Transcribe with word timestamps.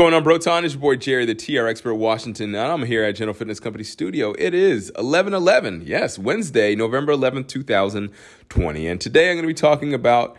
Going 0.00 0.14
on, 0.14 0.22
Broton? 0.22 0.64
It's 0.64 0.72
your 0.72 0.80
boy 0.80 0.96
Jerry, 0.96 1.26
the 1.26 1.34
TR 1.34 1.66
expert 1.66 1.94
Washington, 1.94 2.54
and 2.54 2.72
I'm 2.72 2.84
here 2.86 3.04
at 3.04 3.16
General 3.16 3.34
Fitness 3.34 3.60
Company 3.60 3.84
Studio. 3.84 4.32
It 4.38 4.54
is 4.54 4.90
11 4.96 5.34
11, 5.34 5.82
yes, 5.84 6.18
Wednesday, 6.18 6.74
November 6.74 7.12
11th, 7.12 7.48
2020. 7.48 8.86
And 8.86 8.98
today 8.98 9.28
I'm 9.28 9.36
going 9.36 9.42
to 9.42 9.46
be 9.46 9.52
talking 9.52 9.92
about 9.92 10.38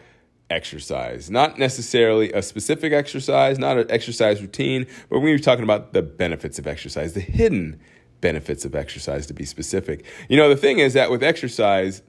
exercise. 0.50 1.30
Not 1.30 1.60
necessarily 1.60 2.34
a 2.34 2.42
specific 2.42 2.92
exercise, 2.92 3.60
not 3.60 3.78
an 3.78 3.86
exercise 3.92 4.42
routine, 4.42 4.88
but 5.10 5.18
we're 5.20 5.28
going 5.28 5.38
to 5.38 5.42
be 5.42 5.44
talking 5.44 5.64
about 5.64 5.94
the 5.94 6.02
benefits 6.02 6.58
of 6.58 6.66
exercise, 6.66 7.14
the 7.14 7.20
hidden 7.20 7.80
benefits 8.20 8.66
of 8.66 8.74
exercise 8.74 9.28
to 9.28 9.34
be 9.36 9.46
specific. 9.46 10.06
You 10.28 10.38
know, 10.38 10.50
the 10.50 10.58
thing 10.58 10.80
is 10.80 10.94
that 10.94 11.12
with 11.12 11.22
exercise, 11.22 12.02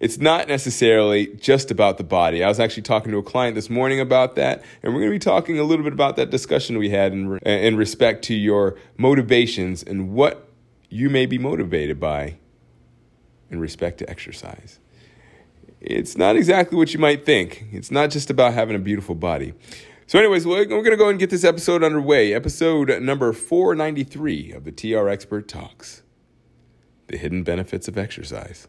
it's 0.00 0.18
not 0.18 0.46
necessarily 0.46 1.26
just 1.36 1.70
about 1.70 1.98
the 1.98 2.04
body. 2.04 2.44
I 2.44 2.48
was 2.48 2.60
actually 2.60 2.84
talking 2.84 3.10
to 3.10 3.18
a 3.18 3.22
client 3.22 3.56
this 3.56 3.68
morning 3.68 4.00
about 4.00 4.36
that, 4.36 4.62
and 4.82 4.94
we're 4.94 5.00
going 5.00 5.10
to 5.10 5.16
be 5.16 5.18
talking 5.18 5.58
a 5.58 5.64
little 5.64 5.82
bit 5.82 5.92
about 5.92 6.16
that 6.16 6.30
discussion 6.30 6.78
we 6.78 6.90
had 6.90 7.12
in, 7.12 7.38
in 7.38 7.76
respect 7.76 8.22
to 8.26 8.34
your 8.34 8.76
motivations 8.96 9.82
and 9.82 10.12
what 10.12 10.48
you 10.88 11.10
may 11.10 11.26
be 11.26 11.36
motivated 11.36 11.98
by 11.98 12.36
in 13.50 13.58
respect 13.60 13.98
to 13.98 14.08
exercise. 14.08 14.78
It's 15.80 16.16
not 16.16 16.36
exactly 16.36 16.76
what 16.76 16.92
you 16.92 17.00
might 17.00 17.24
think. 17.24 17.66
It's 17.72 17.90
not 17.90 18.10
just 18.10 18.30
about 18.30 18.54
having 18.54 18.76
a 18.76 18.80
beautiful 18.80 19.14
body. 19.14 19.54
So, 20.06 20.18
anyways, 20.18 20.46
we're 20.46 20.64
going 20.64 20.84
to 20.84 20.96
go 20.96 21.08
and 21.08 21.18
get 21.18 21.30
this 21.30 21.44
episode 21.44 21.82
underway. 21.82 22.32
Episode 22.32 23.02
number 23.02 23.32
493 23.32 24.52
of 24.52 24.64
the 24.64 24.72
TR 24.72 25.08
Expert 25.08 25.48
Talks 25.48 26.02
The 27.08 27.16
Hidden 27.16 27.42
Benefits 27.42 27.88
of 27.88 27.98
Exercise. 27.98 28.68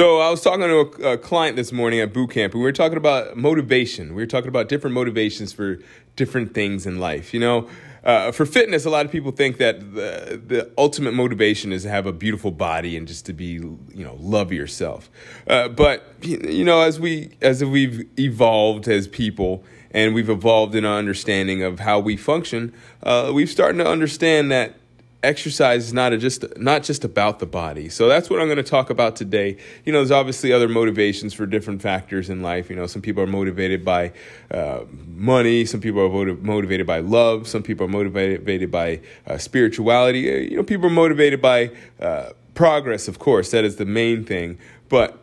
So 0.00 0.18
I 0.18 0.30
was 0.30 0.40
talking 0.40 0.60
to 0.62 1.08
a, 1.08 1.12
a, 1.12 1.18
client 1.18 1.56
this 1.56 1.72
morning 1.72 2.00
at 2.00 2.14
boot 2.14 2.30
camp, 2.30 2.54
and 2.54 2.62
we 2.62 2.64
were 2.64 2.72
talking 2.72 2.96
about 2.96 3.36
motivation. 3.36 4.14
We 4.14 4.22
were 4.22 4.26
talking 4.26 4.48
about 4.48 4.70
different 4.70 4.94
motivations 4.94 5.52
for 5.52 5.78
different 6.16 6.54
things 6.54 6.86
in 6.86 6.98
life. 6.98 7.34
You 7.34 7.40
know, 7.40 7.68
uh, 8.02 8.32
for 8.32 8.46
fitness, 8.46 8.86
a 8.86 8.88
lot 8.88 9.04
of 9.04 9.12
people 9.12 9.30
think 9.30 9.58
that 9.58 9.94
the, 9.94 10.40
the 10.42 10.70
ultimate 10.78 11.12
motivation 11.12 11.70
is 11.70 11.82
to 11.82 11.90
have 11.90 12.06
a 12.06 12.14
beautiful 12.14 12.50
body 12.50 12.96
and 12.96 13.06
just 13.06 13.26
to 13.26 13.34
be, 13.34 13.44
you 13.44 13.78
know, 13.92 14.16
love 14.18 14.52
yourself. 14.52 15.10
Uh, 15.46 15.68
but 15.68 16.14
you 16.22 16.64
know, 16.64 16.80
as 16.80 16.98
we 16.98 17.32
as 17.42 17.62
we've 17.62 18.08
evolved 18.18 18.88
as 18.88 19.06
people 19.06 19.64
and 19.90 20.14
we've 20.14 20.30
evolved 20.30 20.74
in 20.74 20.86
our 20.86 20.98
understanding 20.98 21.62
of 21.62 21.80
how 21.80 22.00
we 22.00 22.16
function, 22.16 22.72
uh, 23.02 23.30
we've 23.34 23.50
started 23.50 23.76
to 23.76 23.86
understand 23.86 24.50
that 24.50 24.79
exercise 25.22 25.84
is 25.84 25.92
not 25.92 26.12
just 26.18 26.44
not 26.56 26.82
just 26.82 27.04
about 27.04 27.38
the 27.38 27.46
body. 27.46 27.88
So 27.88 28.08
that's 28.08 28.30
what 28.30 28.40
I'm 28.40 28.46
going 28.46 28.56
to 28.56 28.62
talk 28.62 28.90
about 28.90 29.16
today. 29.16 29.56
You 29.84 29.92
know, 29.92 29.98
there's 29.98 30.10
obviously 30.10 30.52
other 30.52 30.68
motivations 30.68 31.34
for 31.34 31.46
different 31.46 31.82
factors 31.82 32.30
in 32.30 32.42
life. 32.42 32.70
You 32.70 32.76
know, 32.76 32.86
some 32.86 33.02
people 33.02 33.22
are 33.22 33.26
motivated 33.26 33.84
by 33.84 34.12
uh, 34.50 34.84
money. 35.14 35.64
Some 35.66 35.80
people 35.80 36.00
are 36.00 36.08
motiv- 36.08 36.42
motivated 36.42 36.86
by 36.86 37.00
love. 37.00 37.46
Some 37.48 37.62
people 37.62 37.86
are 37.86 37.90
motivated 37.90 38.70
by 38.70 39.00
uh, 39.26 39.38
spirituality. 39.38 40.20
You 40.50 40.56
know, 40.56 40.62
people 40.62 40.86
are 40.86 40.90
motivated 40.90 41.42
by 41.42 41.70
uh, 42.00 42.30
progress. 42.54 43.08
Of 43.08 43.18
course, 43.18 43.50
that 43.50 43.64
is 43.64 43.76
the 43.76 43.86
main 43.86 44.24
thing. 44.24 44.58
But 44.88 45.18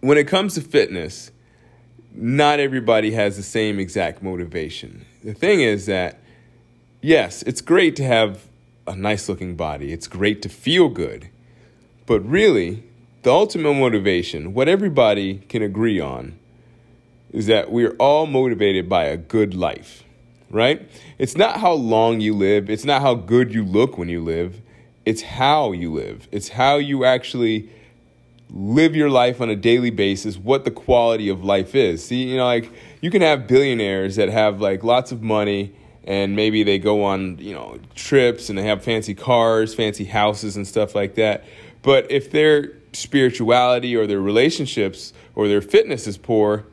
when 0.00 0.16
it 0.16 0.26
comes 0.26 0.54
to 0.54 0.62
fitness, 0.62 1.30
not 2.14 2.60
everybody 2.60 3.12
has 3.12 3.36
the 3.36 3.42
same 3.42 3.78
exact 3.78 4.22
motivation. 4.22 5.04
The 5.22 5.34
thing 5.34 5.60
is 5.60 5.86
that 5.86 6.18
yes, 7.02 7.42
it's 7.42 7.60
great 7.60 7.94
to 7.96 8.04
have 8.04 8.49
a 8.90 8.96
nice 8.96 9.28
looking 9.28 9.56
body. 9.56 9.92
It's 9.92 10.08
great 10.08 10.42
to 10.42 10.48
feel 10.48 10.88
good. 10.88 11.30
But 12.06 12.20
really, 12.20 12.82
the 13.22 13.30
ultimate 13.30 13.74
motivation, 13.74 14.52
what 14.52 14.68
everybody 14.68 15.38
can 15.48 15.62
agree 15.62 16.00
on, 16.00 16.38
is 17.30 17.46
that 17.46 17.70
we're 17.70 17.94
all 17.98 18.26
motivated 18.26 18.88
by 18.88 19.04
a 19.04 19.16
good 19.16 19.54
life, 19.54 20.02
right? 20.50 20.90
It's 21.18 21.36
not 21.36 21.60
how 21.60 21.72
long 21.72 22.20
you 22.20 22.34
live, 22.34 22.68
it's 22.68 22.84
not 22.84 23.02
how 23.02 23.14
good 23.14 23.54
you 23.54 23.64
look 23.64 23.96
when 23.96 24.08
you 24.08 24.22
live, 24.22 24.60
it's 25.06 25.22
how 25.22 25.72
you 25.72 25.92
live. 25.92 26.28
It's 26.32 26.48
how 26.48 26.76
you 26.76 27.04
actually 27.04 27.70
live 28.50 28.96
your 28.96 29.10
life 29.10 29.40
on 29.40 29.48
a 29.48 29.56
daily 29.56 29.90
basis, 29.90 30.36
what 30.36 30.64
the 30.64 30.70
quality 30.70 31.28
of 31.28 31.44
life 31.44 31.74
is. 31.74 32.04
See, 32.04 32.24
you 32.24 32.36
know, 32.36 32.44
like 32.44 32.70
you 33.00 33.10
can 33.10 33.22
have 33.22 33.46
billionaires 33.46 34.16
that 34.16 34.28
have 34.28 34.60
like 34.60 34.82
lots 34.82 35.12
of 35.12 35.22
money 35.22 35.74
and 36.04 36.34
maybe 36.34 36.62
they 36.62 36.78
go 36.78 37.04
on 37.04 37.38
you 37.38 37.52
know 37.52 37.78
trips 37.94 38.48
and 38.48 38.58
they 38.58 38.62
have 38.62 38.82
fancy 38.82 39.14
cars 39.14 39.74
fancy 39.74 40.04
houses 40.04 40.56
and 40.56 40.66
stuff 40.66 40.94
like 40.94 41.14
that. 41.14 41.44
But 41.82 42.10
if 42.10 42.30
their 42.30 42.72
spirituality 42.92 43.96
or 43.96 44.06
their 44.06 44.20
relationships 44.20 45.12
or 45.34 45.48
their 45.48 45.62
fitness 45.62 46.06
is 46.06 46.18
poor 46.18 46.64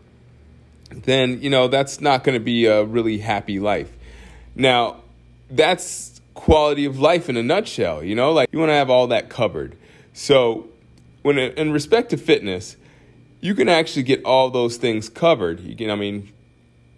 then 0.90 1.42
you 1.42 1.50
know 1.50 1.68
that's 1.68 2.00
not 2.02 2.24
going 2.24 2.34
to 2.38 2.44
be 2.44 2.66
a 2.66 2.84
really 2.84 3.20
happy 3.20 3.60
life. 3.60 3.92
Now 4.56 5.02
that's 5.50 6.22
quality 6.34 6.86
of 6.86 7.00
life 7.00 7.30
in 7.30 7.38
a 7.38 7.44
nutshell 7.44 8.04
you 8.04 8.16
know? 8.16 8.32
Like 8.32 8.50
you 8.52 8.60
want 8.60 8.70
to 8.70 8.76
have 8.76 8.90
all 8.90 9.08
that 9.08 9.30
covered. 9.30 9.78
So 10.14 10.68
when 11.22 11.38
it, 11.38 11.58
in 11.58 11.72
respect 11.72 12.10
to 12.12 12.18
fitness 12.18 12.78
you 13.40 13.54
can 13.54 13.70
actually 13.70 14.04
get 14.04 14.24
all 14.26 14.50
those 14.50 14.78
things 14.78 15.10
covered. 15.10 15.60
You 15.60 15.76
can 15.76 15.92
i 15.92 15.96
mean 15.96 16.32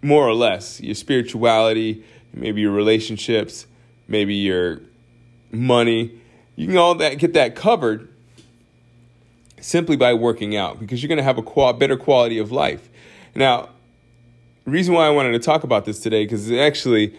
more 0.02 0.26
or 0.26 0.34
less 0.34 0.80
your 0.80 0.94
spirituality 0.94 2.04
maybe 2.32 2.60
your 2.60 2.72
relationships, 2.72 3.66
maybe 4.08 4.34
your 4.34 4.80
money. 5.50 6.18
You 6.56 6.66
can 6.66 6.76
all 6.76 6.94
that 6.96 7.18
get 7.18 7.32
that 7.34 7.54
covered 7.54 8.08
simply 9.60 9.96
by 9.96 10.14
working 10.14 10.56
out 10.56 10.80
because 10.80 11.02
you're 11.02 11.08
going 11.08 11.18
to 11.18 11.24
have 11.24 11.38
a 11.38 11.42
qual- 11.42 11.72
better 11.72 11.96
quality 11.96 12.38
of 12.38 12.50
life. 12.50 12.88
Now, 13.34 13.70
the 14.64 14.70
reason 14.70 14.94
why 14.94 15.06
I 15.06 15.10
wanted 15.10 15.32
to 15.32 15.38
talk 15.38 15.64
about 15.64 15.84
this 15.84 16.00
today 16.00 16.24
because 16.24 16.50
actually, 16.50 17.16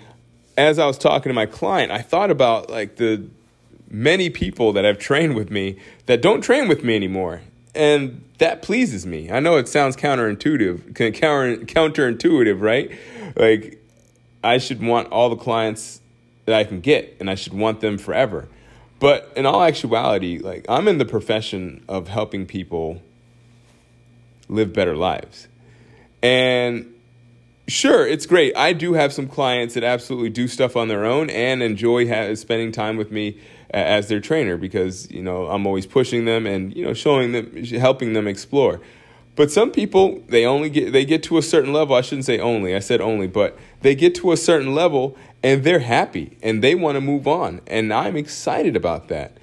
as 0.58 0.80
I 0.80 0.86
was 0.86 0.98
talking 0.98 1.30
to 1.30 1.34
my 1.34 1.46
client, 1.46 1.92
I 1.92 2.00
thought 2.00 2.32
about 2.32 2.70
like 2.70 2.98
the 2.98 3.26
many 3.90 4.30
people 4.30 4.74
that 4.74 4.86
have 4.86 4.98
trained 4.98 5.36
with 5.36 5.52
me 5.52 5.78
that 6.06 6.22
don't 6.22 6.42
train 6.42 6.68
with 6.68 6.84
me 6.84 6.96
anymore. 6.96 7.42
And 7.74 8.24
that 8.38 8.62
pleases 8.62 9.06
me. 9.06 9.32
I 9.32 9.40
know 9.40 9.58
it 9.58 9.68
sounds 9.68 9.96
counterintuitive, 9.96 10.96
counter, 10.96 11.58
counterintuitive, 11.66 12.62
right? 12.62 12.92
Like 13.36 13.81
I 14.44 14.58
should 14.58 14.82
want 14.82 15.12
all 15.12 15.30
the 15.30 15.36
clients 15.36 16.02
that 16.46 16.56
I 16.56 16.64
can 16.64 16.82
get 16.82 17.16
and 17.20 17.30
I 17.30 17.36
should 17.36 17.54
want 17.54 17.82
them 17.82 17.98
forever. 17.98 18.48
But 19.00 19.32
in 19.36 19.46
all 19.46 19.64
actuality, 19.64 20.40
like 20.40 20.66
I'm 20.70 20.88
in 20.88 20.98
the 20.98 21.06
profession 21.06 21.84
of 21.88 22.08
helping 22.08 22.46
people 22.46 23.02
live 24.48 24.74
better 24.74 24.96
lives. 24.96 25.48
And 26.22 26.94
sure, 27.68 28.06
it's 28.06 28.26
great. 28.26 28.56
I 28.56 28.74
do 28.74 28.94
have 28.94 29.14
some 29.14 29.28
clients 29.28 29.74
that 29.74 29.84
absolutely 29.84 30.30
do 30.30 30.48
stuff 30.48 30.76
on 30.76 30.88
their 30.88 31.06
own 31.06 31.30
and 31.30 31.64
enjoy 31.64 32.08
ha- 32.08 32.36
spending 32.36 32.72
time 32.72 32.98
with 32.98 33.12
me 33.12 33.40
as 33.72 34.08
their 34.08 34.20
trainer 34.20 34.58
because, 34.58 35.10
you 35.10 35.24
know, 35.24 35.48
I'm 35.48 35.66
always 35.66 35.86
pushing 35.86 36.26
them 36.26 36.46
and, 36.46 36.76
you 36.76 36.86
know, 36.86 36.94
showing 36.94 37.32
them 37.32 37.64
helping 37.66 38.14
them 38.14 38.28
explore. 38.28 38.82
But 39.36 39.50
some 39.50 39.72
people, 39.72 40.22
they 40.28 40.46
only 40.46 40.70
get 40.70 40.92
they 40.92 41.06
get 41.06 41.24
to 41.24 41.38
a 41.38 41.42
certain 41.42 41.74
level. 41.74 41.96
I 41.96 42.02
shouldn't 42.02 42.26
say 42.26 42.40
only. 42.40 42.76
I 42.76 42.80
said 42.80 43.02
only, 43.02 43.28
but 43.28 43.58
they 43.82 43.96
get 43.96 44.14
to 44.16 44.32
a 44.32 44.38
certain 44.38 44.76
level 44.76 45.18
and 45.42 45.64
they're 45.64 45.80
happy 45.80 46.38
and 46.42 46.64
they 46.64 46.76
want 46.76 46.96
to 46.96 47.02
move 47.02 47.28
on. 47.28 47.62
And 47.68 47.94
I'm 47.94 48.16
excited 48.16 48.76
about 48.76 49.08
that. 49.08 49.38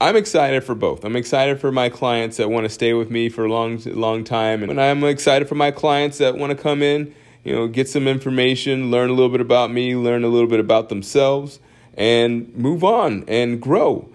I'm 0.00 0.16
excited 0.16 0.62
for 0.62 0.74
both. 0.74 1.04
I'm 1.04 1.16
excited 1.16 1.60
for 1.60 1.72
my 1.72 1.88
clients 1.88 2.36
that 2.36 2.50
want 2.50 2.64
to 2.64 2.68
stay 2.68 2.94
with 2.94 3.10
me 3.10 3.28
for 3.28 3.44
a 3.44 3.50
long 3.50 3.80
long 3.86 4.24
time 4.24 4.62
and 4.62 4.80
I'm 4.80 5.02
excited 5.04 5.48
for 5.48 5.56
my 5.56 5.70
clients 5.70 6.18
that 6.18 6.36
want 6.36 6.56
to 6.56 6.60
come 6.60 6.82
in, 6.82 7.14
you 7.44 7.54
know, 7.54 7.66
get 7.66 7.88
some 7.88 8.06
information, 8.06 8.90
learn 8.90 9.10
a 9.10 9.12
little 9.12 9.30
bit 9.30 9.40
about 9.40 9.72
me, 9.72 9.96
learn 9.96 10.24
a 10.24 10.28
little 10.28 10.48
bit 10.48 10.60
about 10.60 10.88
themselves 10.88 11.58
and 11.94 12.54
move 12.56 12.84
on 12.84 13.24
and 13.26 13.60
grow. 13.60 14.08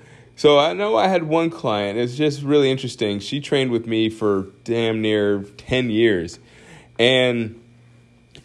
So 0.44 0.60
I 0.60 0.74
know 0.74 0.98
I 0.98 1.08
had 1.08 1.24
one 1.24 1.50
client. 1.50 1.98
It's 1.98 2.18
just 2.18 2.44
really 2.44 2.70
interesting. 2.70 3.20
She 3.20 3.40
trained 3.40 3.72
with 3.72 3.88
me 3.88 4.10
for 4.10 4.48
damn 4.66 5.02
near 5.02 5.44
10 5.56 5.90
years. 5.90 6.38
And 7.00 7.64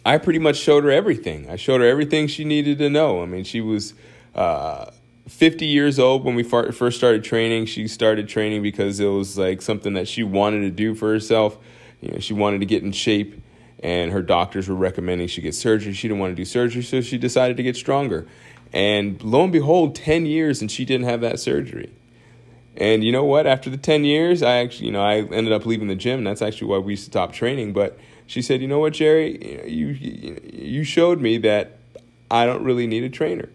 I 0.05 0.17
pretty 0.17 0.39
much 0.39 0.55
showed 0.55 0.85
her 0.85 0.91
everything. 0.91 1.49
I 1.49 1.57
showed 1.57 1.81
her 1.81 1.87
everything 1.87 2.27
she 2.27 2.45
needed 2.45 2.77
to 2.77 2.89
know. 2.89 3.21
I 3.21 3.25
mean, 3.25 3.43
she 3.43 3.59
was 3.59 3.95
uh, 4.33 4.91
50 5.27 5.65
years 5.65 5.99
old 5.99 6.23
when 6.23 6.35
we 6.35 6.43
first 6.43 6.97
started 6.97 7.25
training. 7.25 7.65
She 7.65 7.85
started 7.89 8.29
training 8.29 8.61
because 8.61 9.01
it 9.01 9.07
was 9.07 9.37
like 9.37 9.61
something 9.61 9.95
that 9.95 10.07
she 10.07 10.23
wanted 10.23 10.61
to 10.61 10.71
do 10.71 10.95
for 10.95 11.11
herself. 11.11 11.57
You 11.99 12.11
know, 12.11 12.19
she 12.19 12.33
wanted 12.33 12.59
to 12.61 12.65
get 12.65 12.81
in 12.81 12.93
shape, 12.93 13.43
and 13.83 14.13
her 14.13 14.21
doctors 14.21 14.69
were 14.69 14.75
recommending 14.75 15.27
she 15.27 15.41
get 15.41 15.53
surgery. 15.53 15.91
She 15.91 16.07
didn't 16.07 16.21
want 16.21 16.31
to 16.31 16.35
do 16.37 16.45
surgery, 16.45 16.81
so 16.81 17.01
she 17.01 17.17
decided 17.17 17.57
to 17.57 17.63
get 17.63 17.75
stronger. 17.75 18.25
And 18.71 19.21
lo 19.23 19.43
and 19.43 19.51
behold, 19.51 19.95
10 19.95 20.25
years 20.25 20.61
and 20.61 20.71
she 20.71 20.85
didn't 20.85 21.07
have 21.07 21.21
that 21.21 21.39
surgery. 21.39 21.91
And 22.77 23.03
you 23.03 23.11
know 23.11 23.25
what? 23.25 23.45
After 23.45 23.69
the 23.69 23.77
10 23.77 24.05
years, 24.05 24.41
I 24.41 24.57
actually, 24.57 24.87
you 24.87 24.91
know, 24.93 25.01
I 25.01 25.17
ended 25.17 25.51
up 25.51 25.65
leaving 25.65 25.87
the 25.87 25.95
gym. 25.95 26.23
That's 26.23 26.41
actually 26.41 26.67
why 26.67 26.77
we 26.77 26.95
stopped 26.95 27.33
training. 27.33 27.73
But 27.73 27.97
she 28.25 28.41
said, 28.41 28.61
you 28.61 28.67
know 28.67 28.79
what, 28.79 28.93
Jerry, 28.93 29.67
you, 29.67 29.87
you 30.53 30.83
showed 30.83 31.19
me 31.19 31.37
that 31.39 31.77
I 32.31 32.45
don't 32.45 32.63
really 32.63 32.87
need 32.87 33.03
a 33.03 33.09
trainer. 33.09 33.49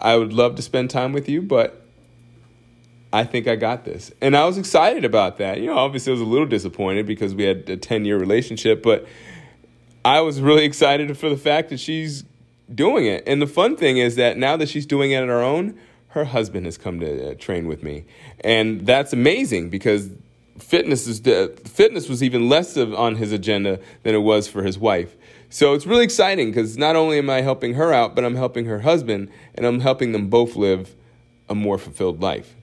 I 0.00 0.16
would 0.16 0.32
love 0.32 0.56
to 0.56 0.62
spend 0.62 0.90
time 0.90 1.12
with 1.12 1.28
you, 1.28 1.40
but 1.40 1.86
I 3.12 3.24
think 3.24 3.46
I 3.46 3.56
got 3.56 3.84
this. 3.84 4.12
And 4.20 4.36
I 4.36 4.44
was 4.44 4.58
excited 4.58 5.04
about 5.04 5.38
that. 5.38 5.60
You 5.60 5.66
know, 5.66 5.78
obviously 5.78 6.10
I 6.10 6.14
was 6.14 6.20
a 6.20 6.26
little 6.26 6.46
disappointed 6.46 7.06
because 7.06 7.34
we 7.34 7.44
had 7.44 7.68
a 7.70 7.76
10 7.76 8.04
year 8.04 8.18
relationship, 8.18 8.82
but 8.82 9.06
I 10.04 10.20
was 10.20 10.40
really 10.40 10.64
excited 10.70 11.16
for 11.16 11.30
the 11.30 11.36
fact 11.36 11.70
that 11.70 11.80
she's 11.80 12.24
doing 12.72 13.06
it. 13.06 13.24
And 13.26 13.40
the 13.40 13.46
fun 13.46 13.76
thing 13.76 13.98
is 13.98 14.16
that 14.16 14.36
now 14.36 14.56
that 14.56 14.68
she's 14.68 14.86
doing 14.86 15.12
it 15.12 15.22
on 15.22 15.28
her 15.28 15.42
own, 15.42 15.78
her 16.08 16.24
husband 16.24 16.66
has 16.66 16.78
come 16.78 17.00
to 17.00 17.30
uh, 17.30 17.34
train 17.34 17.68
with 17.68 17.82
me, 17.82 18.04
and 18.40 18.86
that's 18.86 19.12
amazing 19.12 19.68
because 19.68 20.10
fitness 20.58 21.06
is 21.06 21.20
fitness 21.68 22.08
was 22.08 22.22
even 22.22 22.48
less 22.48 22.76
of 22.76 22.94
on 22.94 23.16
his 23.16 23.32
agenda 23.32 23.78
than 24.02 24.14
it 24.14 24.22
was 24.22 24.48
for 24.48 24.62
his 24.62 24.78
wife. 24.78 25.14
So 25.50 25.74
it's 25.74 25.86
really 25.86 26.04
exciting 26.04 26.50
because 26.50 26.76
not 26.78 26.96
only 26.96 27.18
am 27.18 27.30
I 27.30 27.42
helping 27.42 27.74
her 27.74 27.92
out, 27.92 28.14
but 28.14 28.24
I'm 28.24 28.34
helping 28.34 28.64
her 28.64 28.80
husband, 28.80 29.30
and 29.54 29.66
I'm 29.66 29.80
helping 29.80 30.12
them 30.12 30.28
both 30.28 30.56
live 30.56 30.94
a 31.48 31.54
more 31.54 31.78
fulfilled 31.78 32.20
life. 32.20 32.54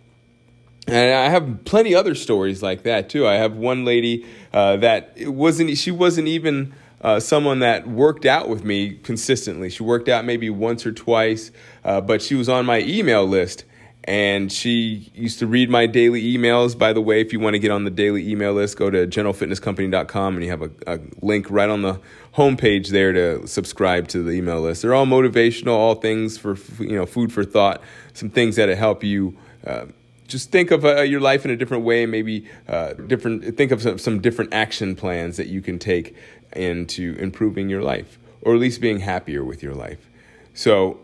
And 0.88 1.14
I 1.14 1.30
have 1.30 1.64
plenty 1.64 1.96
other 1.96 2.14
stories 2.14 2.62
like 2.62 2.84
that 2.84 3.10
too. 3.10 3.26
I 3.26 3.36
have 3.36 3.56
one 3.56 3.86
lady 3.86 4.26
uh, 4.52 4.78
that 4.78 5.14
it 5.16 5.30
wasn't 5.30 5.78
she 5.78 5.92
wasn't 5.92 6.28
even 6.28 6.74
uh, 7.04 7.20
someone 7.20 7.60
that 7.60 7.88
worked 7.88 8.26
out 8.26 8.50
with 8.50 8.64
me 8.64 8.96
consistently. 9.04 9.70
She 9.70 9.84
worked 9.84 10.08
out 10.10 10.26
maybe 10.26 10.50
once 10.50 10.86
or 10.86 10.92
twice, 10.92 11.52
uh, 11.84 12.02
but 12.02 12.22
she 12.22 12.34
was 12.36 12.50
on 12.50 12.66
my 12.66 12.80
email 12.82 13.26
list. 13.26 13.66
And 14.06 14.52
she 14.52 15.12
used 15.16 15.40
to 15.40 15.48
read 15.48 15.70
my 15.70 15.86
daily 15.86 16.22
emails. 16.22 16.78
By 16.78 16.92
the 16.92 17.00
way, 17.00 17.22
if 17.22 17.32
you 17.32 17.40
want 17.40 17.54
to 17.54 17.60
get 17.60 17.72
on 17.72 17.86
the 17.86 17.90
daily 17.90 18.30
email 18.30 18.52
list, 18.52 18.76
go 18.76 18.90
to 18.90 19.08
generalfitnesscompany.com 19.08 20.36
and 20.36 20.44
you 20.44 20.50
have 20.50 20.62
a, 20.62 20.72
a 20.86 21.00
link 21.22 21.50
right 21.50 21.70
on 21.70 21.84
the 21.84 22.02
homepage 22.36 22.90
there 22.90 23.14
to 23.14 23.48
subscribe 23.48 24.10
to 24.10 24.22
the 24.22 24.32
email 24.32 24.60
list. 24.60 24.82
They're 24.82 24.94
all 24.94 25.06
motivational, 25.06 25.72
all 25.72 25.96
things 25.96 26.38
for 26.38 26.58
you 26.80 26.98
know, 26.98 27.06
food 27.06 27.32
for 27.32 27.46
thought, 27.46 27.82
some 28.14 28.30
things 28.30 28.58
that 28.58 28.68
help 28.78 29.06
you. 29.06 29.38
Uh, 29.66 29.86
just 30.28 30.52
think 30.52 30.72
of 30.72 30.84
uh, 30.84 31.02
your 31.02 31.22
life 31.22 31.46
in 31.46 31.52
a 31.52 31.56
different 31.56 31.84
way, 31.84 32.06
maybe 32.06 32.48
uh, 32.68 32.94
different. 32.94 33.56
Think 33.56 33.72
of 33.72 33.82
some, 33.82 33.98
some 33.98 34.20
different 34.20 34.54
action 34.54 34.96
plans 34.96 35.38
that 35.38 35.48
you 35.48 35.62
can 35.62 35.78
take 35.78 36.16
into 36.56 37.16
improving 37.20 37.70
your 37.70 37.82
life, 37.82 38.20
or 38.42 38.54
at 38.54 38.60
least 38.60 38.82
being 38.82 39.00
happier 39.00 39.44
with 39.44 39.64
your 39.64 39.74
life. 39.74 40.10
So 40.54 41.00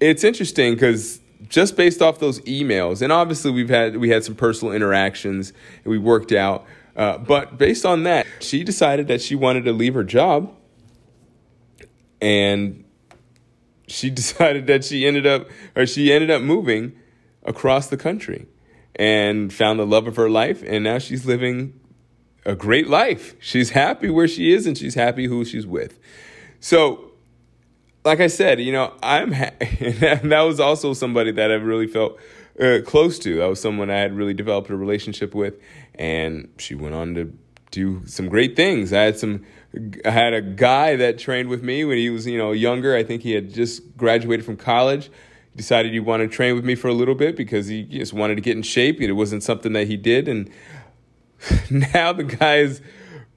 it's 0.00 0.24
interesting 0.24 0.74
because 0.74 1.20
just 1.48 1.76
based 1.76 2.02
off 2.02 2.18
those 2.18 2.40
emails, 2.40 3.02
and 3.02 3.12
obviously 3.12 3.50
we've 3.50 3.68
had 3.68 3.96
we 3.96 4.08
had 4.10 4.24
some 4.24 4.34
personal 4.34 4.74
interactions 4.74 5.52
and 5.84 5.90
we 5.90 5.98
worked 5.98 6.32
out. 6.32 6.64
Uh, 6.96 7.18
but 7.18 7.58
based 7.58 7.84
on 7.84 8.04
that, 8.04 8.26
she 8.40 8.64
decided 8.64 9.06
that 9.08 9.20
she 9.20 9.34
wanted 9.34 9.64
to 9.64 9.72
leave 9.72 9.94
her 9.94 10.04
job, 10.04 10.54
and 12.20 12.84
she 13.86 14.10
decided 14.22 14.66
that 14.66 14.84
she 14.84 15.06
ended 15.06 15.26
up 15.26 15.48
or 15.74 15.86
she 15.86 16.12
ended 16.12 16.30
up 16.30 16.42
moving 16.42 16.92
across 17.44 17.88
the 17.88 17.96
country 17.96 18.46
and 18.96 19.52
found 19.52 19.78
the 19.78 19.86
love 19.86 20.06
of 20.06 20.16
her 20.16 20.30
life, 20.30 20.62
and 20.66 20.84
now 20.84 20.98
she's 20.98 21.26
living 21.26 21.78
a 22.46 22.54
great 22.54 22.88
life. 22.88 23.34
She's 23.40 23.70
happy 23.70 24.08
where 24.08 24.28
she 24.28 24.52
is 24.52 24.66
and 24.66 24.78
she's 24.78 24.94
happy 24.94 25.26
who 25.26 25.44
she's 25.44 25.66
with. 25.66 25.98
So, 26.60 27.10
like 28.04 28.20
I 28.20 28.28
said, 28.28 28.60
you 28.60 28.72
know, 28.72 28.94
I'm 29.02 29.32
ha- 29.32 29.50
that 29.60 30.42
was 30.46 30.60
also 30.60 30.94
somebody 30.94 31.32
that 31.32 31.50
I 31.50 31.54
really 31.54 31.88
felt 31.88 32.18
uh, 32.58 32.78
close 32.86 33.18
to. 33.18 33.36
That 33.38 33.48
was 33.48 33.60
someone 33.60 33.90
I 33.90 33.98
had 33.98 34.16
really 34.16 34.32
developed 34.32 34.70
a 34.70 34.76
relationship 34.76 35.34
with, 35.34 35.60
and 35.96 36.48
she 36.56 36.74
went 36.74 36.94
on 36.94 37.14
to 37.14 37.36
do 37.72 38.06
some 38.06 38.28
great 38.28 38.54
things. 38.54 38.92
I 38.92 39.02
had 39.02 39.18
some 39.18 39.44
I 40.04 40.10
had 40.10 40.32
a 40.32 40.40
guy 40.40 40.96
that 40.96 41.18
trained 41.18 41.48
with 41.48 41.62
me 41.62 41.84
when 41.84 41.98
he 41.98 42.08
was, 42.08 42.26
you 42.26 42.38
know, 42.38 42.52
younger. 42.52 42.96
I 42.96 43.02
think 43.02 43.22
he 43.22 43.32
had 43.32 43.52
just 43.52 43.96
graduated 43.96 44.46
from 44.46 44.56
college. 44.56 45.10
Decided 45.54 45.92
he 45.92 46.00
wanted 46.00 46.30
to 46.30 46.36
train 46.36 46.54
with 46.54 46.64
me 46.64 46.74
for 46.74 46.88
a 46.88 46.92
little 46.92 47.14
bit 47.14 47.34
because 47.34 47.66
he 47.66 47.82
just 47.82 48.12
wanted 48.12 48.36
to 48.36 48.40
get 48.40 48.56
in 48.56 48.62
shape. 48.62 49.00
It 49.00 49.12
wasn't 49.12 49.42
something 49.42 49.72
that 49.72 49.86
he 49.86 49.96
did, 49.96 50.28
and 50.28 50.50
now 51.70 52.12
the 52.12 52.24
guy 52.24 52.56
is 52.56 52.80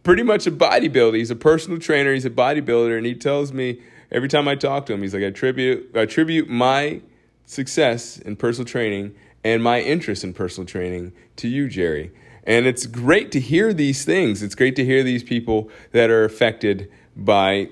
pretty 0.03 0.23
much 0.23 0.47
a 0.47 0.51
bodybuilder. 0.51 1.17
He's 1.17 1.31
a 1.31 1.35
personal 1.35 1.79
trainer. 1.79 2.13
He's 2.13 2.25
a 2.25 2.29
bodybuilder, 2.29 2.97
and 2.97 3.05
he 3.05 3.15
tells 3.15 3.51
me 3.53 3.81
every 4.11 4.29
time 4.29 4.47
I 4.47 4.55
talk 4.55 4.85
to 4.87 4.93
him, 4.93 5.01
he's 5.01 5.13
like, 5.13 5.23
I 5.23 5.27
attribute, 5.27 5.91
I 5.95 5.99
attribute 5.99 6.49
my 6.49 7.01
success 7.45 8.17
in 8.17 8.35
personal 8.35 8.65
training 8.65 9.15
and 9.43 9.63
my 9.63 9.81
interest 9.81 10.23
in 10.23 10.33
personal 10.33 10.67
training 10.67 11.13
to 11.37 11.47
you, 11.47 11.67
Jerry. 11.67 12.11
And 12.43 12.65
it's 12.65 12.85
great 12.85 13.31
to 13.33 13.39
hear 13.39 13.73
these 13.73 14.05
things. 14.05 14.41
It's 14.41 14.55
great 14.55 14.75
to 14.77 14.85
hear 14.85 15.03
these 15.03 15.23
people 15.23 15.69
that 15.91 16.09
are 16.09 16.25
affected 16.25 16.91
by 17.15 17.69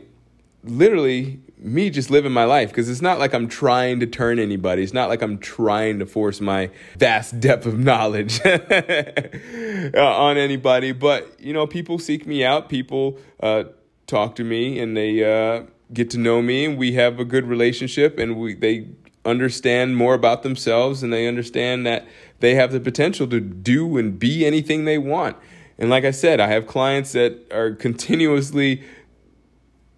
literally 0.64 1.40
me 1.60 1.90
just 1.90 2.10
living 2.10 2.32
my 2.32 2.44
life 2.44 2.70
because 2.70 2.90
it's 2.90 3.02
not 3.02 3.20
like 3.20 3.34
I'm 3.34 3.48
trying 3.48 4.00
to 4.00 4.08
turn 4.08 4.40
anybody. 4.40 4.84
It's 4.84 4.94
not 4.94 5.10
like 5.10 5.22
I'm 5.22 5.38
trying 5.40 6.00
to 6.00 6.06
force 6.06 6.40
my 6.40 6.70
vast 6.98 7.40
depth 7.40 7.66
of 7.66 7.80
knowledge 7.80 8.40
on 8.46 10.38
anybody. 10.38 10.92
But, 10.92 11.40
you 11.40 11.54
know, 11.54 11.66
people 11.66 12.00
seek 12.00 12.28
me 12.28 12.44
out, 12.44 12.70
people 12.70 13.18
uh, 13.42 13.66
talk 14.06 14.36
to 14.36 14.44
me, 14.44 14.80
and 14.80 14.96
they 14.96 15.24
uh, 15.24 15.64
get 15.94 16.10
to 16.12 16.18
know 16.18 16.42
me, 16.42 16.66
and 16.66 16.78
we 16.78 16.94
have 16.94 17.20
a 17.20 17.26
good 17.26 17.46
relationship, 17.46 18.20
and 18.20 18.38
we, 18.38 18.54
they 18.54 18.88
understand 19.26 19.98
more 19.98 20.14
about 20.14 20.44
themselves, 20.44 21.02
and 21.02 21.12
they 21.12 21.28
understand 21.28 21.86
that 21.86 22.08
they 22.40 22.56
have 22.56 22.72
the 22.72 22.80
potential 22.80 23.28
to 23.28 23.40
do 23.40 23.98
and 23.98 24.20
be 24.20 24.46
anything 24.46 24.86
they 24.86 24.98
want. 24.98 25.36
And 25.80 25.90
like 25.90 26.06
I 26.06 26.12
said, 26.12 26.40
I 26.40 26.48
have 26.48 26.66
clients 26.66 27.12
that 27.12 27.52
are 27.52 27.72
continuously 27.72 28.84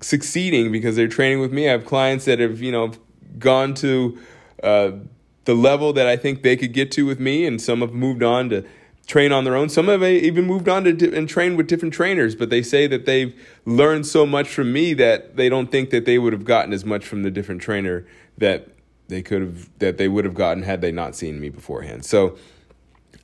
succeeding 0.01 0.71
because 0.71 0.95
they're 0.95 1.07
training 1.07 1.39
with 1.39 1.51
me. 1.51 1.67
I 1.67 1.71
have 1.71 1.85
clients 1.85 2.25
that 2.25 2.39
have, 2.39 2.61
you 2.61 2.71
know, 2.71 2.93
gone 3.37 3.73
to 3.75 4.17
uh, 4.63 4.91
the 5.45 5.53
level 5.53 5.93
that 5.93 6.07
I 6.07 6.15
think 6.15 6.43
they 6.43 6.55
could 6.55 6.73
get 6.73 6.91
to 6.93 7.05
with 7.05 7.19
me, 7.19 7.45
and 7.45 7.61
some 7.61 7.81
have 7.81 7.93
moved 7.93 8.23
on 8.23 8.49
to 8.49 8.65
train 9.07 9.31
on 9.31 9.43
their 9.43 9.55
own. 9.55 9.69
Some 9.69 9.87
have 9.87 10.03
even 10.03 10.45
moved 10.45 10.69
on 10.69 10.83
to 10.83 11.15
and 11.15 11.27
trained 11.27 11.57
with 11.57 11.67
different 11.67 11.93
trainers, 11.93 12.35
but 12.35 12.49
they 12.49 12.61
say 12.61 12.85
that 12.87 13.05
they've 13.05 13.33
learned 13.65 14.05
so 14.05 14.25
much 14.25 14.47
from 14.47 14.71
me 14.71 14.93
that 14.93 15.35
they 15.35 15.49
don't 15.49 15.71
think 15.71 15.89
that 15.89 16.05
they 16.05 16.19
would 16.19 16.33
have 16.33 16.45
gotten 16.45 16.73
as 16.73 16.85
much 16.85 17.05
from 17.05 17.23
the 17.23 17.31
different 17.31 17.61
trainer 17.61 18.05
that 18.37 18.67
they 19.07 19.23
could 19.23 19.41
have 19.41 19.79
that 19.79 19.97
they 19.97 20.07
would 20.07 20.25
have 20.25 20.35
gotten 20.35 20.63
had 20.63 20.81
they 20.81 20.91
not 20.91 21.15
seen 21.15 21.39
me 21.39 21.49
beforehand. 21.49 22.05
So 22.05 22.37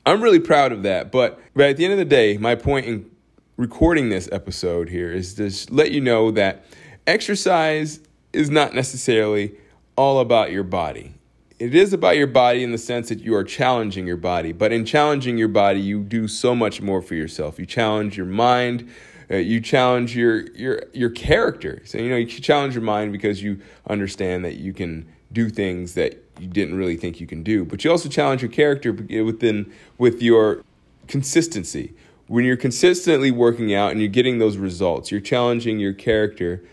I'm 0.05 0.21
really 0.21 0.39
proud 0.39 0.71
of 0.71 0.83
that. 0.83 1.11
But, 1.11 1.39
but 1.55 1.69
at 1.69 1.77
the 1.77 1.85
end 1.85 1.93
of 1.93 1.99
the 1.99 2.05
day, 2.05 2.37
my 2.37 2.55
point 2.55 2.85
in 2.85 3.09
recording 3.57 4.09
this 4.09 4.27
episode 4.33 4.89
here 4.89 5.11
is 5.11 5.33
to 5.35 5.73
let 5.73 5.91
you 5.91 6.01
know 6.01 6.29
that 6.31 6.65
exercise 7.07 8.01
is 8.33 8.49
not 8.49 8.73
necessarily 8.73 9.55
all 9.95 10.19
about 10.19 10.51
your 10.51 10.63
body. 10.63 11.13
It 11.57 11.73
is 11.73 11.93
about 11.93 12.17
your 12.17 12.27
body 12.27 12.63
in 12.63 12.73
the 12.73 12.77
sense 12.77 13.07
that 13.07 13.21
you 13.21 13.33
are 13.33 13.45
challenging 13.45 14.05
your 14.05 14.17
body, 14.17 14.51
but 14.51 14.73
in 14.73 14.83
challenging 14.83 15.37
your 15.37 15.47
body, 15.47 15.79
you 15.79 16.01
do 16.01 16.27
so 16.27 16.53
much 16.53 16.81
more 16.81 17.01
for 17.01 17.15
yourself. 17.15 17.57
You 17.57 17.65
challenge 17.65 18.17
your 18.17 18.25
mind, 18.25 18.89
uh, 19.31 19.37
you 19.37 19.61
challenge 19.61 20.17
your 20.17 20.51
your 20.51 20.83
your 20.91 21.09
character. 21.09 21.81
So 21.85 21.97
you 21.97 22.09
know 22.09 22.17
you 22.17 22.25
challenge 22.25 22.73
your 22.73 22.83
mind 22.83 23.13
because 23.13 23.41
you 23.41 23.61
understand 23.87 24.43
that 24.43 24.55
you 24.55 24.73
can 24.73 25.07
do 25.31 25.49
things 25.49 25.93
that 25.93 26.21
you 26.39 26.47
didn't 26.47 26.75
really 26.75 26.97
think 26.97 27.21
you 27.21 27.27
can 27.27 27.41
do. 27.41 27.63
But 27.63 27.85
you 27.85 27.91
also 27.91 28.09
challenge 28.09 28.41
your 28.41 28.51
character 28.51 28.91
within 28.91 29.71
with 29.97 30.21
your 30.21 30.61
consistency 31.07 31.93
when 32.27 32.45
you're 32.45 32.57
consistently 32.57 33.31
working 33.31 33.73
out 33.73 33.91
and 33.91 33.99
you're 33.99 34.09
getting 34.09 34.39
those 34.39 34.57
results, 34.57 35.11
you're 35.11 35.21
challenging 35.21 35.79
your 35.79 35.93
character, 35.93 36.63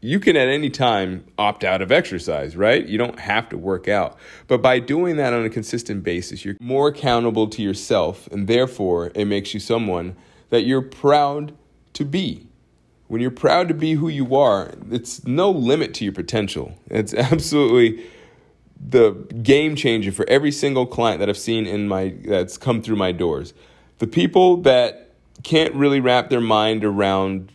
you 0.00 0.20
can 0.20 0.36
at 0.36 0.48
any 0.48 0.70
time 0.70 1.24
opt 1.38 1.64
out 1.64 1.80
of 1.80 1.90
exercise, 1.90 2.56
right? 2.56 2.86
You 2.86 2.98
don't 2.98 3.18
have 3.18 3.48
to 3.48 3.58
work 3.58 3.88
out. 3.88 4.18
But 4.46 4.62
by 4.62 4.78
doing 4.78 5.16
that 5.16 5.32
on 5.32 5.44
a 5.44 5.50
consistent 5.50 6.02
basis, 6.02 6.44
you're 6.44 6.56
more 6.60 6.88
accountable 6.88 7.48
to 7.48 7.62
yourself, 7.62 8.26
and 8.28 8.46
therefore 8.46 9.10
it 9.14 9.24
makes 9.24 9.54
you 9.54 9.60
someone 9.60 10.16
that 10.50 10.62
you're 10.62 10.82
proud 10.82 11.54
to 11.94 12.04
be. 12.04 12.46
When 13.08 13.20
you're 13.20 13.30
proud 13.30 13.68
to 13.68 13.74
be 13.74 13.94
who 13.94 14.08
you 14.08 14.34
are, 14.36 14.74
it's 14.90 15.24
no 15.26 15.50
limit 15.50 15.94
to 15.94 16.04
your 16.04 16.12
potential. 16.12 16.76
It's 16.90 17.14
absolutely 17.14 18.04
the 18.78 19.12
game 19.42 19.74
changer 19.76 20.12
for 20.12 20.28
every 20.28 20.52
single 20.52 20.86
client 20.86 21.20
that 21.20 21.28
I've 21.28 21.38
seen 21.38 21.66
in 21.66 21.88
my 21.88 22.14
that's 22.24 22.58
come 22.58 22.82
through 22.82 22.96
my 22.96 23.12
doors. 23.12 23.54
The 23.98 24.06
people 24.06 24.58
that 24.58 25.12
can't 25.42 25.74
really 25.74 26.00
wrap 26.00 26.28
their 26.28 26.40
mind 26.40 26.84
around 26.84 27.52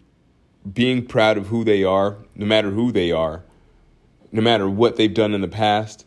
being 0.72 1.06
proud 1.06 1.38
of 1.38 1.48
who 1.48 1.64
they 1.64 1.84
are, 1.84 2.18
no 2.36 2.46
matter 2.46 2.72
who 2.72 2.92
they 2.92 3.12
are, 3.12 3.44
no 4.32 4.42
matter 4.42 4.70
what 4.70 4.96
they've 4.96 5.14
done 5.14 5.34
in 5.34 5.42
the 5.42 5.48
past, 5.48 6.06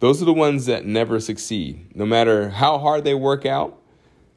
those 0.00 0.20
are 0.20 0.26
the 0.26 0.32
ones 0.32 0.66
that 0.66 0.84
never 0.84 1.18
succeed. 1.20 1.94
No 1.94 2.06
matter 2.06 2.50
how 2.50 2.78
hard 2.78 3.04
they 3.04 3.14
work 3.14 3.46
out, 3.46 3.80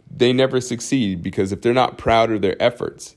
they 0.09 0.33
never 0.33 0.59
succeed 0.59 1.21
because 1.21 1.51
if 1.51 1.61
they're 1.61 1.73
not 1.73 1.97
proud 1.97 2.31
of 2.31 2.41
their 2.41 2.61
efforts, 2.61 3.15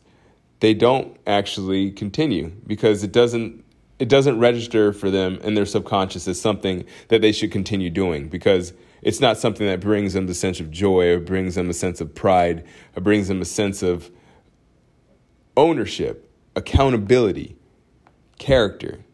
they 0.61 0.75
don't 0.75 1.17
actually 1.27 1.91
continue 1.91 2.53
because 2.67 3.03
it 3.03 3.13
doesn't 3.13 3.65
it 3.99 4.09
doesn't 4.09 4.41
register 4.41 4.93
for 4.93 5.11
them 5.11 5.39
in 5.45 5.55
their 5.55 5.67
subconscious 5.67 6.27
as 6.27 6.41
something 6.41 6.85
that 7.07 7.21
they 7.21 7.31
should 7.31 7.53
continue 7.53 7.89
doing 7.89 8.29
because 8.29 8.73
it's 9.03 9.21
not 9.21 9.37
something 9.37 9.67
that 9.67 9.81
brings 9.81 10.15
them 10.15 10.27
the 10.27 10.35
sense 10.35 10.61
of 10.61 10.71
joy 10.71 11.09
or 11.09 11.21
brings 11.21 11.57
them 11.57 11.69
a 11.69 11.75
sense 11.75 12.01
of 12.01 12.15
pride 12.15 12.65
or 12.97 13.03
brings 13.03 13.29
them 13.29 13.43
a 13.43 13.45
sense 13.45 13.83
of 13.83 14.11
ownership, 15.57 16.31
accountability, 16.55 17.57
character. 18.39 19.05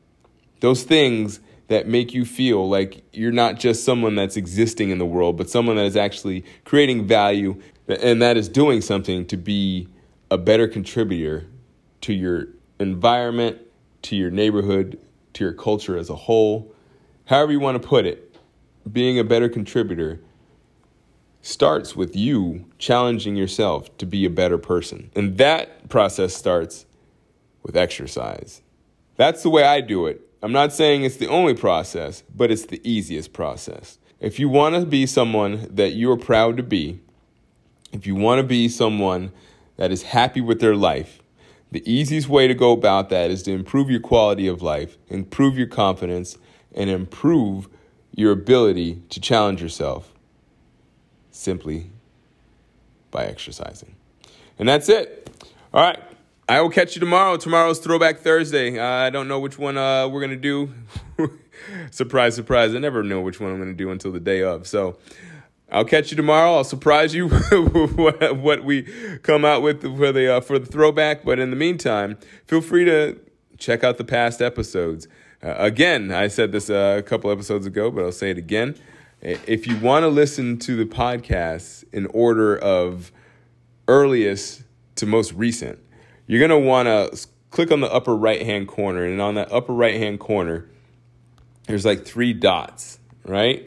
Those 0.60 0.84
things 0.84 1.40
that 1.68 1.86
make 1.86 2.14
you 2.14 2.24
feel 2.24 2.68
like 2.68 3.04
you're 3.12 3.32
not 3.32 3.58
just 3.58 3.84
someone 3.84 4.14
that's 4.14 4.36
existing 4.36 4.90
in 4.90 4.98
the 4.98 5.06
world, 5.06 5.36
but 5.36 5.50
someone 5.50 5.76
that 5.76 5.84
is 5.84 5.96
actually 5.96 6.44
creating 6.64 7.06
value 7.06 7.60
and 7.86 8.20
that 8.22 8.36
is 8.36 8.48
doing 8.48 8.80
something 8.80 9.26
to 9.26 9.36
be 9.36 9.88
a 10.30 10.38
better 10.38 10.68
contributor 10.68 11.46
to 12.02 12.12
your 12.12 12.48
environment, 12.78 13.58
to 14.02 14.16
your 14.16 14.30
neighborhood, 14.30 14.98
to 15.34 15.44
your 15.44 15.52
culture 15.52 15.96
as 15.96 16.10
a 16.10 16.14
whole. 16.14 16.74
However, 17.26 17.52
you 17.52 17.60
want 17.60 17.80
to 17.80 17.86
put 17.86 18.06
it, 18.06 18.27
being 18.92 19.18
a 19.18 19.24
better 19.24 19.48
contributor 19.48 20.20
starts 21.40 21.96
with 21.96 22.16
you 22.16 22.64
challenging 22.78 23.36
yourself 23.36 23.96
to 23.98 24.06
be 24.06 24.24
a 24.24 24.30
better 24.30 24.58
person. 24.58 25.10
And 25.14 25.38
that 25.38 25.88
process 25.88 26.34
starts 26.34 26.86
with 27.62 27.76
exercise. 27.76 28.62
That's 29.16 29.42
the 29.42 29.50
way 29.50 29.64
I 29.64 29.80
do 29.80 30.06
it. 30.06 30.20
I'm 30.42 30.52
not 30.52 30.72
saying 30.72 31.02
it's 31.02 31.16
the 31.16 31.28
only 31.28 31.54
process, 31.54 32.22
but 32.34 32.50
it's 32.50 32.66
the 32.66 32.80
easiest 32.88 33.32
process. 33.32 33.98
If 34.20 34.38
you 34.38 34.48
want 34.48 34.74
to 34.76 34.86
be 34.86 35.06
someone 35.06 35.68
that 35.74 35.94
you're 35.94 36.16
proud 36.16 36.56
to 36.56 36.62
be, 36.62 37.00
if 37.92 38.06
you 38.06 38.14
want 38.14 38.40
to 38.40 38.44
be 38.44 38.68
someone 38.68 39.32
that 39.76 39.90
is 39.90 40.02
happy 40.02 40.40
with 40.40 40.60
their 40.60 40.76
life, 40.76 41.20
the 41.70 41.82
easiest 41.90 42.28
way 42.28 42.48
to 42.48 42.54
go 42.54 42.72
about 42.72 43.10
that 43.10 43.30
is 43.30 43.42
to 43.44 43.52
improve 43.52 43.90
your 43.90 44.00
quality 44.00 44.46
of 44.46 44.62
life, 44.62 44.96
improve 45.08 45.58
your 45.58 45.66
confidence, 45.66 46.38
and 46.74 46.88
improve 46.88 47.68
your 48.14 48.32
ability 48.32 49.02
to 49.10 49.20
challenge 49.20 49.62
yourself 49.62 50.12
simply 51.30 51.90
by 53.10 53.24
exercising. 53.26 53.94
And 54.58 54.68
that's 54.68 54.88
it. 54.88 55.30
All 55.72 55.82
right. 55.82 56.00
I 56.48 56.60
will 56.62 56.70
catch 56.70 56.96
you 56.96 57.00
tomorrow. 57.00 57.36
Tomorrow's 57.36 57.78
Throwback 57.78 58.20
Thursday. 58.20 58.78
Uh, 58.78 58.84
I 58.84 59.10
don't 59.10 59.28
know 59.28 59.38
which 59.38 59.58
one 59.58 59.76
uh, 59.76 60.08
we're 60.08 60.20
going 60.20 60.30
to 60.30 60.36
do. 60.36 60.72
surprise, 61.90 62.34
surprise. 62.34 62.74
I 62.74 62.78
never 62.78 63.02
know 63.02 63.20
which 63.20 63.38
one 63.38 63.50
I'm 63.50 63.58
going 63.58 63.68
to 63.68 63.76
do 63.76 63.90
until 63.90 64.12
the 64.12 64.20
day 64.20 64.42
of. 64.42 64.66
So 64.66 64.96
I'll 65.70 65.84
catch 65.84 66.10
you 66.10 66.16
tomorrow. 66.16 66.54
I'll 66.54 66.64
surprise 66.64 67.14
you 67.14 67.28
what, 67.98 68.36
what 68.38 68.64
we 68.64 68.82
come 69.22 69.44
out 69.44 69.62
with 69.62 69.82
for 69.82 70.10
the 70.10 70.36
uh, 70.36 70.40
for 70.40 70.58
the 70.58 70.66
throwback. 70.66 71.24
But 71.24 71.38
in 71.38 71.50
the 71.50 71.56
meantime, 71.56 72.16
feel 72.46 72.62
free 72.62 72.86
to 72.86 73.18
check 73.58 73.84
out 73.84 73.98
the 73.98 74.04
past 74.04 74.40
episodes. 74.40 75.06
Uh, 75.42 75.54
again, 75.56 76.10
I 76.10 76.28
said 76.28 76.52
this 76.52 76.68
uh, 76.68 76.96
a 76.98 77.02
couple 77.02 77.30
episodes 77.30 77.66
ago, 77.66 77.90
but 77.90 78.04
I'll 78.04 78.12
say 78.12 78.30
it 78.30 78.38
again. 78.38 78.74
If 79.20 79.66
you 79.66 79.76
want 79.78 80.04
to 80.04 80.08
listen 80.08 80.58
to 80.60 80.76
the 80.76 80.84
podcast 80.84 81.84
in 81.92 82.06
order 82.06 82.56
of 82.56 83.12
earliest 83.86 84.62
to 84.96 85.06
most 85.06 85.32
recent, 85.32 85.78
you're 86.26 86.46
going 86.46 86.50
to 86.50 86.66
want 86.66 86.86
to 86.86 87.26
click 87.50 87.70
on 87.70 87.80
the 87.80 87.92
upper 87.92 88.14
right 88.16 88.42
hand 88.42 88.68
corner. 88.68 89.04
And 89.04 89.20
on 89.20 89.34
that 89.34 89.50
upper 89.52 89.72
right 89.72 89.94
hand 89.94 90.20
corner, 90.20 90.68
there's 91.66 91.84
like 91.84 92.04
three 92.04 92.32
dots, 92.32 92.98
right? 93.24 93.64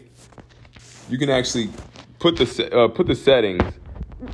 You 1.10 1.18
can 1.18 1.30
actually 1.30 1.70
put 2.20 2.38
the 2.38 2.70
uh, 2.74 2.88
put 2.90 3.08
the 3.08 3.16
settings 3.16 3.64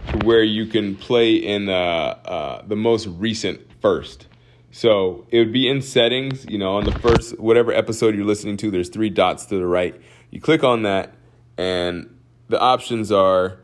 to 0.09 0.25
where 0.25 0.43
you 0.43 0.65
can 0.65 0.95
play 0.95 1.35
in 1.35 1.69
uh, 1.69 1.73
uh, 1.73 2.61
the 2.67 2.75
most 2.75 3.07
recent 3.07 3.61
first. 3.81 4.27
So 4.71 5.25
it 5.29 5.39
would 5.39 5.53
be 5.53 5.67
in 5.67 5.81
settings, 5.81 6.45
you 6.47 6.57
know, 6.57 6.75
on 6.75 6.83
the 6.83 6.91
first 6.99 7.39
whatever 7.39 7.71
episode 7.71 8.15
you're 8.15 8.25
listening 8.25 8.57
to. 8.57 8.71
There's 8.71 8.89
three 8.89 9.09
dots 9.09 9.45
to 9.47 9.57
the 9.57 9.65
right. 9.65 9.99
You 10.29 10.41
click 10.41 10.63
on 10.63 10.83
that, 10.83 11.15
and 11.57 12.15
the 12.49 12.59
options 12.59 13.11
are, 13.11 13.59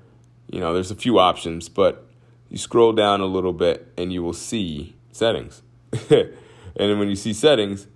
you 0.49 0.59
know, 0.59 0.73
there's 0.73 0.91
a 0.91 0.95
few 0.95 1.19
options, 1.19 1.69
but 1.69 2.07
you 2.49 2.57
scroll 2.57 2.93
down 2.93 3.21
a 3.21 3.25
little 3.25 3.53
bit 3.53 3.91
and 3.97 4.13
you 4.13 4.21
will 4.21 4.33
see 4.33 4.95
settings. 5.11 5.63
and 5.91 6.33
then 6.75 6.99
when 6.99 7.09
you 7.09 7.15
see 7.15 7.33
settings, 7.33 7.87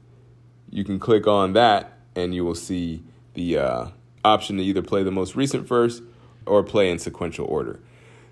you 0.69 0.83
can 0.83 0.99
click 0.99 1.27
on 1.27 1.53
that 1.53 1.99
and 2.15 2.33
you 2.33 2.43
will 2.43 2.55
see 2.55 3.03
the 3.35 3.57
uh, 3.57 3.87
option 4.25 4.57
to 4.57 4.63
either 4.63 4.81
play 4.81 5.03
the 5.03 5.11
most 5.11 5.35
recent 5.35 5.67
first 5.67 6.01
or 6.45 6.63
play 6.63 6.89
in 6.89 6.97
sequential 6.97 7.45
order. 7.45 7.79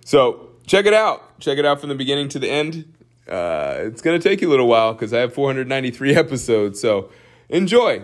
So 0.04 0.50
check 0.66 0.86
it 0.86 0.94
out. 0.94 1.40
Check 1.40 1.58
it 1.58 1.66
out 1.66 1.80
from 1.80 1.90
the 1.90 1.96
beginning 1.96 2.30
to 2.30 2.40
the 2.40 2.50
end. 2.50 2.92
Uh, 3.28 3.78
it's 3.80 4.02
going 4.02 4.20
to 4.20 4.30
take 4.30 4.42
you 4.42 4.50
a 4.50 4.52
little 4.52 4.68
while 4.68 4.94
because 4.94 5.14
I 5.14 5.20
have 5.20 5.34
493 5.34 6.16
episodes. 6.16 6.80
So 6.80 7.10
enjoy. 7.50 8.04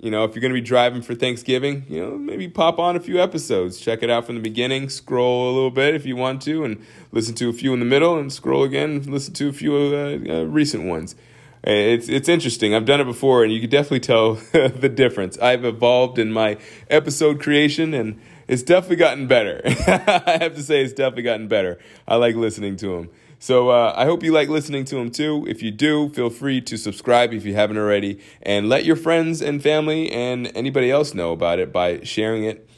You 0.00 0.12
know, 0.12 0.22
if 0.22 0.34
you're 0.34 0.40
going 0.40 0.52
to 0.52 0.60
be 0.60 0.64
driving 0.64 1.02
for 1.02 1.16
Thanksgiving, 1.16 1.84
you 1.88 2.00
know, 2.00 2.16
maybe 2.16 2.46
pop 2.46 2.78
on 2.78 2.94
a 2.94 3.00
few 3.00 3.20
episodes. 3.20 3.80
Check 3.80 4.04
it 4.04 4.10
out 4.10 4.26
from 4.26 4.36
the 4.36 4.40
beginning. 4.40 4.88
Scroll 4.90 5.50
a 5.50 5.52
little 5.52 5.72
bit 5.72 5.96
if 5.96 6.06
you 6.06 6.14
want 6.14 6.40
to, 6.42 6.64
and 6.64 6.84
listen 7.10 7.34
to 7.36 7.48
a 7.48 7.52
few 7.52 7.74
in 7.74 7.80
the 7.80 7.84
middle, 7.84 8.16
and 8.16 8.32
scroll 8.32 8.62
again. 8.62 8.90
And 8.90 9.06
listen 9.06 9.34
to 9.34 9.48
a 9.48 9.52
few 9.52 9.74
uh, 9.74 10.18
uh, 10.32 10.44
recent 10.44 10.84
ones. 10.84 11.16
It's 11.64 12.08
it's 12.08 12.28
interesting. 12.28 12.76
I've 12.76 12.84
done 12.84 13.00
it 13.00 13.06
before, 13.06 13.42
and 13.42 13.52
you 13.52 13.60
can 13.60 13.70
definitely 13.70 14.00
tell 14.00 14.34
the 14.52 14.88
difference. 14.88 15.36
I've 15.38 15.64
evolved 15.64 16.20
in 16.20 16.32
my 16.32 16.58
episode 16.88 17.40
creation, 17.40 17.92
and 17.92 18.20
it's 18.46 18.62
definitely 18.62 18.96
gotten 18.96 19.26
better. 19.26 19.60
I 19.66 20.38
have 20.40 20.54
to 20.54 20.62
say, 20.62 20.82
it's 20.82 20.92
definitely 20.92 21.24
gotten 21.24 21.48
better. 21.48 21.78
I 22.06 22.16
like 22.16 22.36
listening 22.36 22.76
to 22.76 22.96
them. 22.96 23.10
So 23.38 23.70
uh, 23.70 23.94
I 23.96 24.04
hope 24.04 24.22
you 24.22 24.32
like 24.32 24.48
listening 24.48 24.84
to 24.86 24.96
them 24.96 25.10
too. 25.10 25.46
If 25.48 25.62
you 25.62 25.70
do, 25.70 26.08
feel 26.10 26.30
free 26.30 26.60
to 26.62 26.76
subscribe 26.76 27.32
if 27.32 27.44
you 27.44 27.54
haven't 27.54 27.78
already, 27.78 28.20
and 28.42 28.68
let 28.68 28.84
your 28.84 28.96
friends 28.96 29.40
and 29.40 29.62
family 29.62 30.10
and 30.10 30.50
anybody 30.56 30.90
else 30.90 31.14
know 31.14 31.32
about 31.32 31.58
it 31.58 31.72
by 31.72 32.00
sharing 32.02 32.44
it 32.44 32.68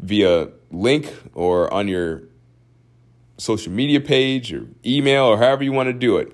via 0.00 0.48
link 0.70 1.12
or 1.34 1.72
on 1.72 1.88
your 1.88 2.22
social 3.36 3.72
media 3.72 4.00
page 4.00 4.52
or 4.52 4.66
email 4.84 5.24
or 5.24 5.38
however 5.38 5.62
you 5.62 5.72
want 5.72 5.88
to 5.88 5.92
do 5.92 6.16
it. 6.16 6.32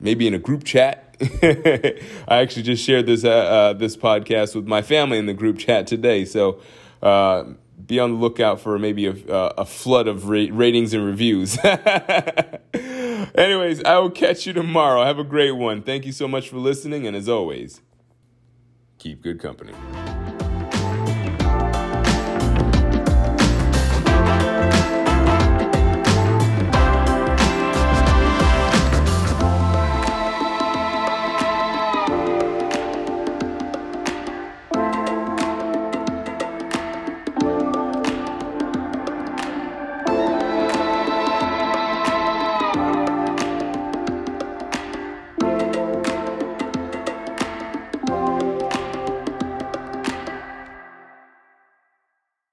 Maybe 0.00 0.26
in 0.26 0.34
a 0.34 0.38
group 0.38 0.64
chat. 0.64 1.16
I 1.42 1.96
actually 2.28 2.62
just 2.62 2.84
shared 2.84 3.06
this 3.06 3.24
uh, 3.24 3.30
uh, 3.30 3.72
this 3.72 3.96
podcast 3.96 4.54
with 4.54 4.66
my 4.66 4.82
family 4.82 5.16
in 5.16 5.26
the 5.26 5.32
group 5.32 5.58
chat 5.58 5.86
today. 5.86 6.26
So 6.26 6.60
uh, 7.02 7.44
be 7.86 7.98
on 7.98 8.12
the 8.12 8.18
lookout 8.18 8.60
for 8.60 8.78
maybe 8.78 9.06
a, 9.06 9.12
uh, 9.12 9.54
a 9.58 9.64
flood 9.64 10.08
of 10.08 10.28
ra- 10.28 10.48
ratings 10.50 10.92
and 10.92 11.06
reviews. 11.06 11.56
Anyways, 13.36 13.84
I 13.84 13.98
will 13.98 14.10
catch 14.10 14.46
you 14.46 14.54
tomorrow. 14.54 15.04
Have 15.04 15.18
a 15.18 15.24
great 15.24 15.52
one. 15.52 15.82
Thank 15.82 16.06
you 16.06 16.12
so 16.12 16.26
much 16.26 16.48
for 16.48 16.56
listening, 16.56 17.06
and 17.06 17.14
as 17.14 17.28
always, 17.28 17.82
keep 18.98 19.20
good 19.22 19.38
company. 19.38 19.74